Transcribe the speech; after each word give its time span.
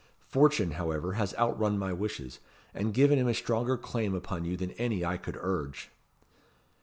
Fortune, 0.25 0.71
however, 0.71 1.13
has 1.13 1.35
outrun 1.35 1.77
my 1.77 1.93
wishes, 1.93 2.39
and 2.73 2.91
given 2.91 3.19
him 3.19 3.27
a 3.27 3.35
stronger 3.35 3.77
claim 3.77 4.15
upon 4.15 4.45
you 4.45 4.57
than 4.57 4.71
any 4.71 5.05
I 5.05 5.17
could 5.17 5.37
urge." 5.39 5.91